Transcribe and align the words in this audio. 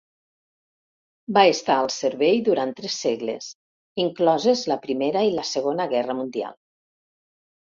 Va 1.37 1.43
estar 1.55 1.75
al 1.81 1.89
servei 1.95 2.41
durant 2.47 2.71
tres 2.79 2.95
segles, 3.03 3.51
incloses 4.05 4.65
la 4.73 4.79
Primera 4.87 5.23
i 5.29 5.31
la 5.37 5.45
Segona 5.53 5.89
Guerra 5.95 6.17
Mundial. 6.23 6.59